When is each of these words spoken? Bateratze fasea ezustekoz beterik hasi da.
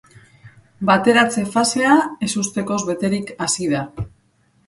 Bateratze 0.89 1.43
fasea 1.57 1.97
ezustekoz 2.29 2.79
beterik 2.89 3.29
hasi 3.49 3.69
da. 3.77 3.83